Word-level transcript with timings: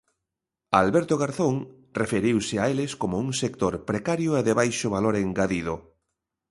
Alberto 0.81 1.15
Garzón 1.21 1.55
referiuse 2.01 2.55
a 2.59 2.65
eles 2.73 2.91
como 3.01 3.15
un 3.25 3.29
sector 3.41 3.73
precario 3.89 4.31
e 4.39 4.41
de 4.47 4.53
baixo 4.59 4.87
valor 4.95 5.15
engadido. 5.25 5.75